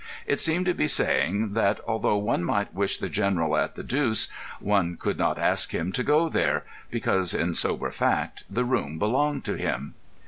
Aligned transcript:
It 0.25 0.39
seemed 0.39 0.65
to 0.65 0.73
be 0.73 0.87
saying 0.87 1.51
that, 1.53 1.79
although 1.87 2.17
one 2.17 2.43
might 2.43 2.73
wish 2.73 2.97
the 2.97 3.07
General 3.07 3.55
at 3.55 3.75
the 3.75 3.83
deuce, 3.83 4.29
one 4.59 4.97
could 4.97 5.19
not 5.19 5.37
ask 5.37 5.75
him 5.75 5.91
to 5.91 6.01
go 6.01 6.27
there, 6.27 6.63
because 6.89 7.35
in 7.35 7.53
sober 7.53 7.91
fact 7.91 8.43
the 8.49 8.65
room 8.65 8.97
belonged 8.97 9.43
to 9.43 9.53
him. 9.57 9.93